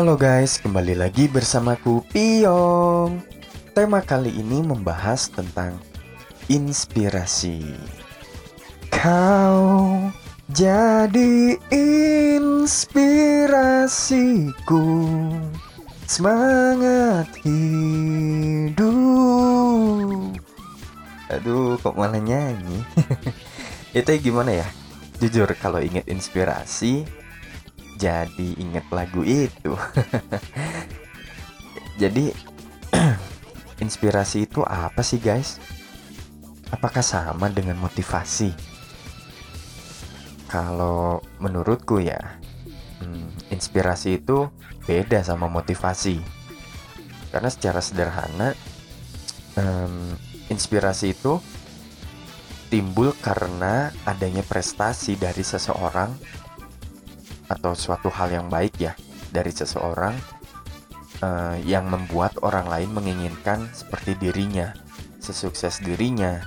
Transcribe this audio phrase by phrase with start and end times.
[0.00, 3.20] Halo guys, kembali lagi bersamaku Piong.
[3.76, 5.76] Tema kali ini membahas tentang
[6.48, 7.60] inspirasi.
[8.88, 10.08] Kau
[10.48, 13.12] jadi inspirasiku
[16.08, 18.88] Semangat hidup
[21.28, 22.88] Aduh, kok malah nyanyi
[24.00, 24.68] Itu gimana ya?
[25.20, 27.19] Jujur kalau inget inspirasi
[28.00, 29.76] Jadi inget lagu itu
[32.00, 32.32] Jadi
[33.84, 35.60] Inspirasi itu apa sih guys?
[36.72, 38.56] Apakah sama dengan motivasi?
[40.48, 42.40] Kalau menurutku ya
[43.04, 44.48] hmm, Inspirasi itu
[44.88, 46.18] beda sama motivasi
[47.28, 48.56] Karena secara sederhana
[49.60, 50.16] um,
[50.48, 51.36] Inspirasi itu
[52.70, 56.14] timbul karena adanya prestasi dari seseorang
[57.50, 58.94] atau suatu hal yang baik ya
[59.34, 60.14] dari seseorang
[61.20, 64.70] uh, yang membuat orang lain menginginkan seperti dirinya,
[65.18, 66.40] sesukses dirinya,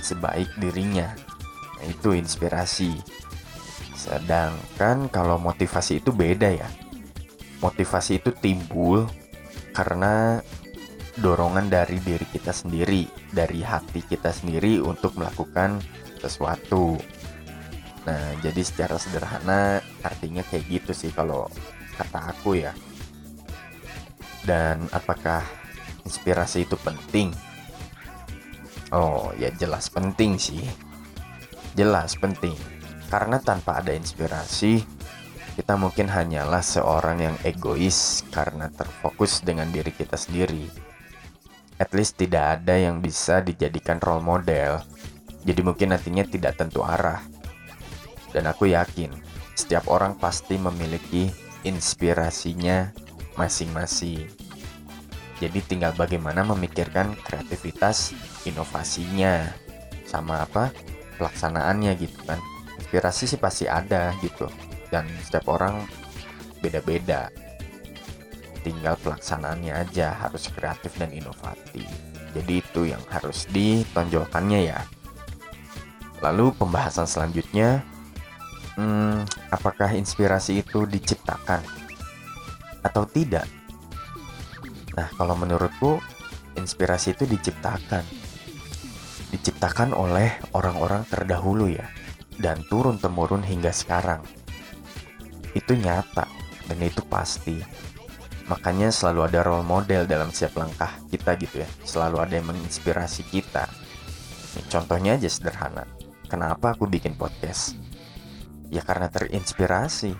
[0.00, 1.12] sebaik dirinya.
[1.76, 2.96] Nah, itu inspirasi.
[3.96, 6.68] Sedangkan kalau motivasi itu beda ya.
[7.60, 9.08] Motivasi itu timbul
[9.72, 10.40] karena
[11.16, 15.80] dorongan dari diri kita sendiri, dari hati kita sendiri untuk melakukan
[16.20, 17.00] sesuatu.
[18.06, 21.50] Nah, jadi secara sederhana artinya kayak gitu sih kalau
[21.98, 22.72] kata aku ya.
[24.46, 25.42] Dan apakah
[26.06, 27.34] inspirasi itu penting?
[28.94, 30.62] Oh, ya jelas penting sih.
[31.74, 32.54] Jelas penting.
[33.10, 34.86] Karena tanpa ada inspirasi,
[35.58, 40.86] kita mungkin hanyalah seorang yang egois karena terfokus dengan diri kita sendiri
[41.76, 44.80] at least tidak ada yang bisa dijadikan role model.
[45.46, 47.22] Jadi mungkin nantinya tidak tentu arah.
[48.36, 49.08] Dan aku yakin
[49.56, 51.32] setiap orang pasti memiliki
[51.64, 52.92] inspirasinya
[53.40, 54.28] masing-masing.
[55.40, 58.12] Jadi tinggal bagaimana memikirkan kreativitas,
[58.44, 59.48] inovasinya,
[60.04, 60.68] sama apa
[61.16, 62.36] pelaksanaannya gitu kan.
[62.76, 64.52] Inspirasi sih pasti ada gitu.
[64.92, 65.88] Dan setiap orang
[66.60, 67.32] beda-beda
[68.66, 71.86] tinggal pelaksanaannya aja harus kreatif dan inovatif
[72.34, 74.82] jadi itu yang harus ditonjolkannya ya
[76.18, 77.86] lalu pembahasan selanjutnya
[78.76, 81.60] hmm, apakah inspirasi itu diciptakan
[82.84, 83.44] atau tidak
[84.96, 86.00] nah kalau menurutku
[86.56, 88.04] inspirasi itu diciptakan
[89.34, 91.84] diciptakan oleh orang-orang terdahulu ya
[92.40, 94.22] dan turun temurun hingga sekarang
[95.52, 96.24] itu nyata
[96.68, 97.60] dan itu pasti
[98.46, 101.68] Makanya selalu ada role model dalam setiap langkah kita gitu ya.
[101.82, 103.66] Selalu ada yang menginspirasi kita.
[104.72, 105.84] contohnya aja sederhana.
[106.32, 107.76] Kenapa aku bikin podcast?
[108.70, 110.12] Ya karena terinspirasi.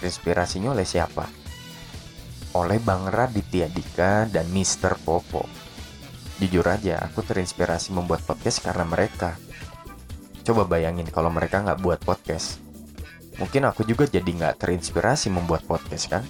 [0.00, 1.28] Terinspirasinya oleh siapa?
[2.56, 4.98] Oleh Bang Raditya Dika dan Mr.
[5.00, 5.46] Popo.
[6.40, 9.36] Jujur aja, aku terinspirasi membuat podcast karena mereka.
[10.40, 12.58] Coba bayangin kalau mereka nggak buat podcast.
[13.36, 16.24] Mungkin aku juga jadi nggak terinspirasi membuat podcast kan?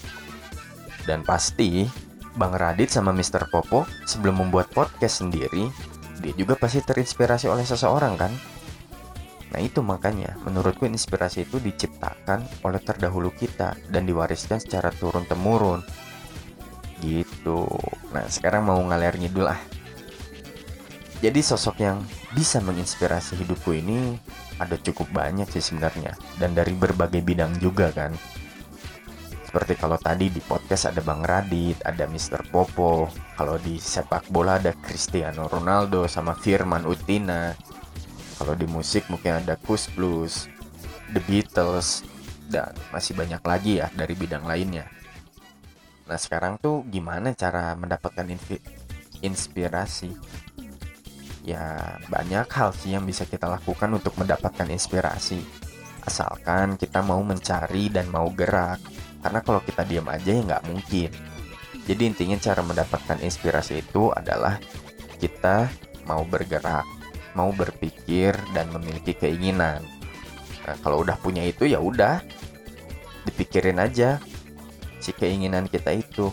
[1.06, 1.86] Dan pasti
[2.34, 3.50] Bang Radit sama Mr.
[3.50, 5.70] Popo sebelum membuat podcast sendiri,
[6.20, 8.32] dia juga pasti terinspirasi oleh seseorang kan?
[9.50, 15.82] Nah itu makanya menurutku inspirasi itu diciptakan oleh terdahulu kita dan diwariskan secara turun-temurun.
[17.02, 17.66] Gitu.
[18.14, 19.60] Nah sekarang mau ngalir ngidul ah.
[21.20, 22.00] Jadi sosok yang
[22.32, 24.16] bisa menginspirasi hidupku ini
[24.56, 28.16] ada cukup banyak sih sebenarnya dan dari berbagai bidang juga kan.
[29.50, 32.54] Seperti kalau tadi di podcast ada Bang Radit, ada Mr.
[32.54, 33.10] Popo.
[33.34, 37.50] Kalau di sepak bola ada Cristiano Ronaldo sama Firman Utina.
[38.40, 40.48] Kalau di musik mungkin ada Kus Plus,
[41.12, 42.08] The Beatles,
[42.48, 44.88] dan masih banyak lagi ya dari bidang lainnya.
[46.08, 48.24] Nah sekarang tuh gimana cara mendapatkan
[49.20, 50.10] inspirasi?
[51.44, 55.44] Ya banyak hal sih yang bisa kita lakukan untuk mendapatkan inspirasi.
[56.02, 58.80] Asalkan kita mau mencari dan mau gerak
[59.20, 61.12] karena kalau kita diam aja ya nggak mungkin.
[61.84, 64.56] Jadi intinya cara mendapatkan inspirasi itu adalah
[65.20, 65.68] kita
[66.08, 66.88] mau bergerak,
[67.40, 69.80] mau berpikir dan memiliki keinginan.
[70.68, 72.20] Nah, kalau udah punya itu ya udah
[73.24, 74.20] dipikirin aja
[75.00, 76.28] si keinginan kita itu.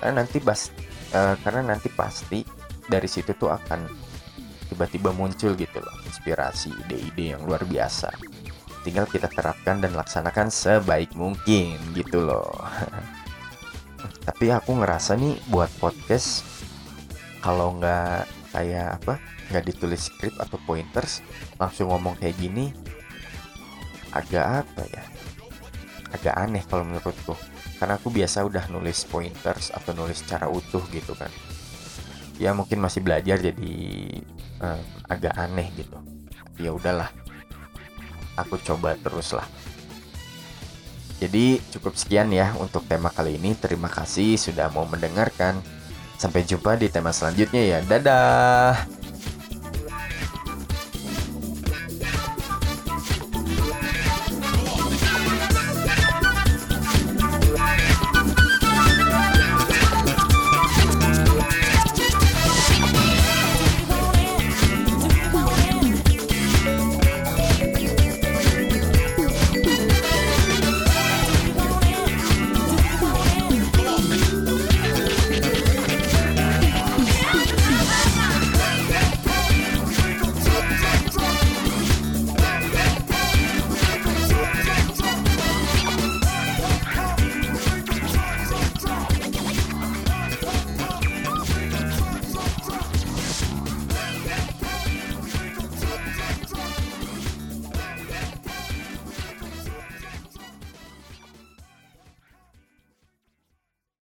[0.00, 0.72] Karena nanti bas,
[1.12, 2.40] uh, karena nanti pasti
[2.88, 3.84] dari situ tuh akan
[4.68, 8.12] tiba-tiba muncul gitu loh inspirasi ide-ide yang luar biasa
[8.84, 12.52] tinggal kita terapkan dan laksanakan sebaik mungkin gitu loh
[14.28, 16.44] tapi aku ngerasa nih buat podcast
[17.40, 19.20] kalau nggak kayak apa
[19.52, 21.20] nggak ditulis skrip atau pointers
[21.60, 22.72] langsung ngomong kayak gini
[24.12, 25.04] agak apa ya
[26.12, 27.36] agak aneh kalau menurutku.
[27.78, 31.30] Karena aku biasa udah nulis pointers atau nulis secara utuh gitu kan.
[32.38, 33.74] Ya mungkin masih belajar jadi
[34.62, 35.98] um, agak aneh gitu.
[36.58, 37.10] Ya udahlah
[38.34, 39.46] aku coba terus lah.
[41.18, 43.54] Jadi cukup sekian ya untuk tema kali ini.
[43.58, 45.58] Terima kasih sudah mau mendengarkan
[46.18, 47.78] sampai jumpa di tema selanjutnya ya.
[47.86, 48.97] Dadah